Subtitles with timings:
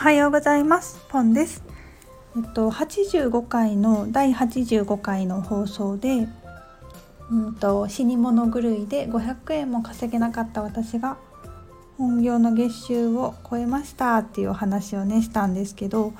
[0.00, 1.62] はようございますポンです
[2.34, 6.26] えっと85回の第85回の放送で
[7.30, 11.18] うんと死に物狂いで500円も稼げなかった私が
[11.98, 16.14] 本業の月収を超えましたっていうお話をねしたんですけど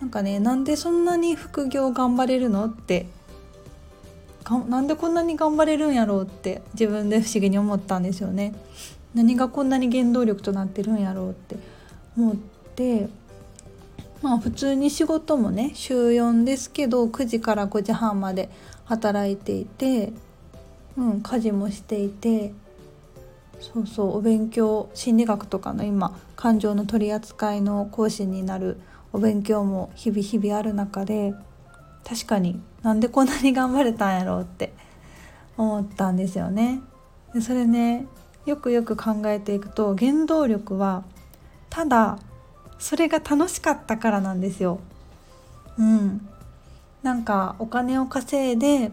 [0.00, 3.06] なんかねなんでそんなに副業頑張れるのって
[4.68, 8.52] なんでこんなに頑張れるんやろうって自分で不思議に思ったんですよね。
[9.14, 11.56] 何がこんなに原動力となってるんやろうって
[12.18, 12.52] 思って
[14.22, 18.48] まあ普通に仕事もね週4ですけど9時から5時半まで
[18.84, 20.12] 働いていて、
[20.96, 22.52] うん、家事もしていて
[23.60, 28.78] そうそうお勉強心理学とかの今感情の取り扱いの講師になる
[29.12, 31.34] お勉強も日々日々ある中で
[32.04, 34.72] 確かになんでこんなに頑張れたんやろうって
[35.56, 36.80] 思ったんですよね。
[37.32, 38.06] でそれね
[38.46, 41.04] よくよく考えていくと原動力は
[41.70, 42.18] ただ
[42.82, 44.80] それが楽しかったからなんですよ。
[45.78, 46.28] うん、
[47.04, 48.90] なんかお金を稼いで、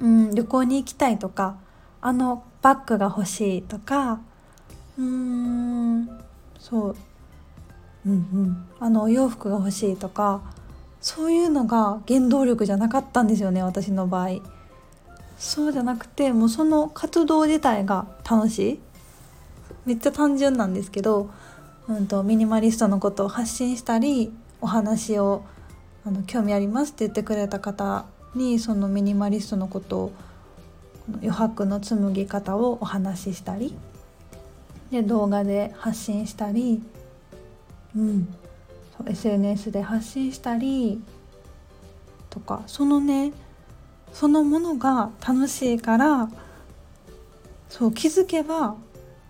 [0.00, 1.56] うん、旅行に行きたいとか
[2.02, 4.20] あのバッグが欲しいとか
[4.98, 6.08] うーん
[6.58, 6.96] そう。
[8.06, 8.66] うんうん。
[8.78, 10.42] あのお洋服が欲しいとか
[11.00, 14.40] そういうのが原動力じゃなかったんですよね私の場合。
[15.38, 18.80] そうじゃなくてもうその活動自体が楽しい。
[19.86, 21.30] めっちゃ単純なんですけど、
[21.88, 25.44] うんと、ミニマリストのことを発信したりお話を
[26.06, 30.12] あの興味ありますって言ってくれた方にそのミニマリストのことを
[31.16, 33.74] 余白の紡ぎ方をお話ししたり
[34.90, 36.82] で動画で発信したり、
[37.96, 38.34] うん、
[39.06, 41.02] SNS で発信したり
[42.30, 43.32] とかそのね
[44.12, 46.28] そのものが楽しいから
[47.68, 48.76] そう気づけば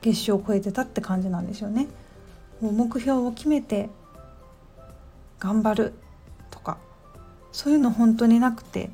[0.02, 1.86] 月収を超えてたって感じなんですよね。
[2.64, 3.90] もう目標を決めて
[5.38, 5.92] 頑張る
[6.50, 6.78] とか
[7.52, 8.88] そういうの本当になくて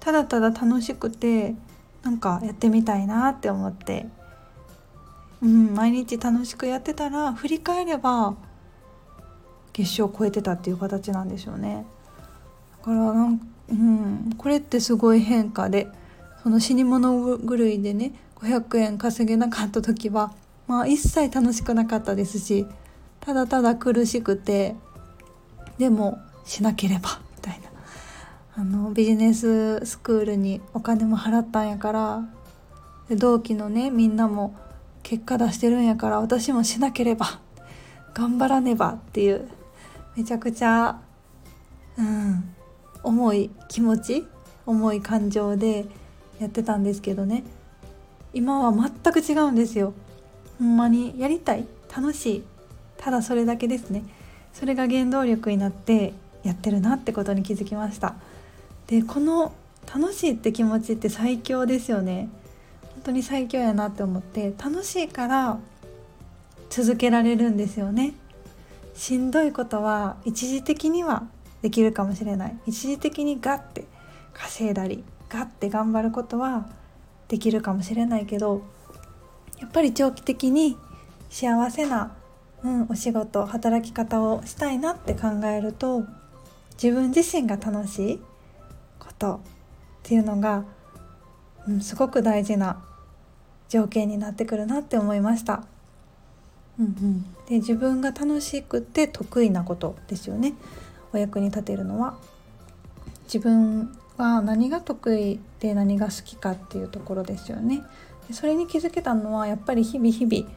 [0.00, 1.54] ただただ楽しくて
[2.02, 4.06] なんかやってみたいなって思って、
[5.40, 8.36] うん、毎日楽しくやってたら振り返れば
[9.72, 11.86] 月収を超えてたっていう形なんでしょうね。
[12.80, 13.40] だからなん
[13.70, 15.88] うん、これってすごい変化で
[16.42, 20.32] その死に物狂いでね500円稼げなかった時は、
[20.68, 22.66] まあ、一切楽しくなかったですし
[23.20, 24.76] ただただ苦しくて
[25.78, 27.68] でもしなければみたいな。
[28.54, 32.28] あのビジネススクールにお金も払ったんやから
[33.10, 34.56] 同期のねみんなも
[35.04, 37.40] 結果出してるんやから私もしなければ
[38.14, 39.48] 頑張らねばっていう
[40.16, 41.00] めちゃくちゃ
[41.96, 42.54] うん
[43.04, 44.26] 重い気持ち
[44.66, 45.86] 重い感情で
[46.40, 47.44] やってたんですけどね。
[48.34, 49.94] 今は全く違うんですよ。
[50.58, 52.44] ほんまにやりたい楽しい
[52.96, 54.04] ただそれだけですね。
[54.52, 58.16] それが原動力になってやってるなってことに気づきました。
[58.88, 59.52] でこの
[59.92, 62.28] 楽しいって気持ちって最強ですよね。
[62.94, 65.58] 本当に最強やなって思って楽しいから
[66.70, 68.14] 続けられるんですよね。
[68.94, 71.28] しんどいことは一時的には
[71.62, 72.58] できるかもしれない。
[72.66, 73.84] 一時的にガッて
[74.32, 76.66] 稼いだりガッて頑張ることは
[77.28, 78.62] できるかもしれないけど
[79.58, 80.76] やっぱり長期的に
[81.30, 82.16] 幸せな、
[82.64, 86.04] うん、お仕事働き方をしたいなって考えると
[86.82, 88.20] 自分自身が楽しい
[88.98, 89.38] ことっ
[90.04, 90.64] ていうのが、
[91.66, 92.82] うん、すごく大事な
[93.68, 95.64] 条件になってくるなって思いました。
[96.78, 100.54] うんうん、で自分が楽しくて得意なことですよね。
[101.12, 102.16] お役に立てるのは
[103.24, 107.82] 自分は何が得意で何が好きかっていうところですよね。
[108.28, 110.52] でそれに気づけたのはやっぱり日々日々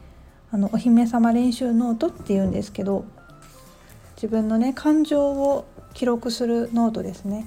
[0.52, 3.04] あのお姫様練習ノートっていうんですけど
[4.16, 7.46] 自分のね感情を記録するノートですね。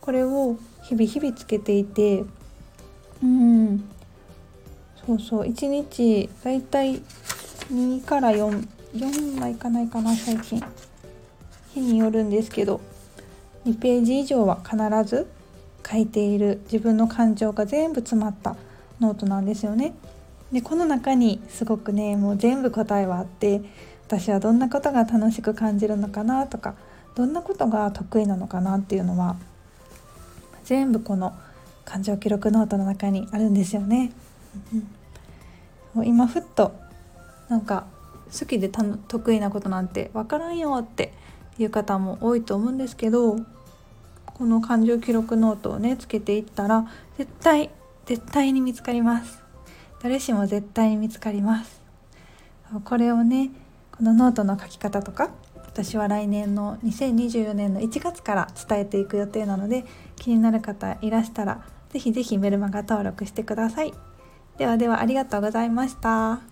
[0.00, 2.24] これを日々日々つけていて
[3.22, 3.84] うん。
[5.06, 5.48] そうそう。
[5.48, 7.02] 1日だいたい
[7.72, 10.62] 2から44枚いかないかな最近。
[11.74, 12.80] 日によるんですけど
[13.64, 14.76] 2ページ以上は必
[15.08, 15.26] ず
[15.90, 18.56] 書いている自分の感情が全部詰まった。
[19.02, 19.94] ノートなんですよね。
[20.52, 23.62] でこの中にすごくねもう全部答えはあって
[24.06, 26.74] 私はどんなことが楽しく感じるのかなとか
[27.14, 29.36] どんなことが得意なのかなっていうのは
[30.64, 31.34] 全部この
[31.84, 34.12] 感情記録ノートの中にあるんですよね。
[35.94, 36.72] もう今ふっと
[37.48, 37.86] なんか
[38.38, 41.12] 好きで得意なことなんて分からんよって
[41.58, 43.36] いう方も多いと思うんですけど
[44.26, 46.86] この感情記録ノートをねつけていったら
[47.18, 47.70] 絶対
[48.06, 49.42] 絶対に見つかります
[50.02, 51.82] 誰しも絶対に見つかります
[52.84, 53.50] これをね
[53.96, 55.30] このノートの書き方とか
[55.72, 59.84] 私は来年の2024年の1月から伝えていく予定なので
[60.16, 63.92] 気になる方いらしたら是非是非メルマガ登録してください。
[64.58, 66.51] ではではありがとうございました。